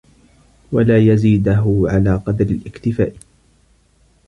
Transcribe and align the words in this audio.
وَلَا 0.71 0.97
يَزِيدَهُ 0.97 1.81
عَلَى 1.87 2.15
قَدْرِ 2.15 2.45
الِاكْتِفَاءِ 2.45 3.15